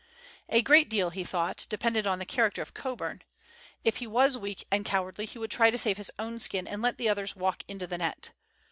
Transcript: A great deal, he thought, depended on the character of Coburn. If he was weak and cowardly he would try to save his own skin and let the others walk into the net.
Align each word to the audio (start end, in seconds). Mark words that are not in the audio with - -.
A 0.49 0.63
great 0.63 0.89
deal, 0.89 1.11
he 1.11 1.23
thought, 1.23 1.67
depended 1.69 2.07
on 2.07 2.17
the 2.17 2.25
character 2.25 2.63
of 2.63 2.73
Coburn. 2.73 3.21
If 3.83 3.97
he 3.97 4.07
was 4.07 4.35
weak 4.35 4.65
and 4.71 4.83
cowardly 4.83 5.27
he 5.27 5.37
would 5.37 5.51
try 5.51 5.69
to 5.69 5.77
save 5.77 5.97
his 5.97 6.11
own 6.17 6.39
skin 6.39 6.65
and 6.67 6.81
let 6.81 6.97
the 6.97 7.07
others 7.07 7.35
walk 7.35 7.61
into 7.67 7.85
the 7.85 7.99
net. 7.99 8.31